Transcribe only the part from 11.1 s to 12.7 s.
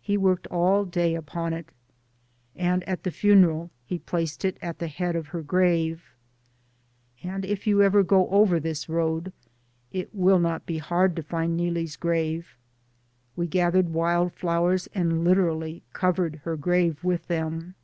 to find Neelie's grave.